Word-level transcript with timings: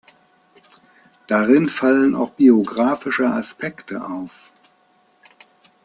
Darin 1.27 1.69
fallen 1.69 2.15
auch 2.15 2.31
biografische 2.31 3.29
Aspekte 3.29 4.03
auf. 4.03 4.51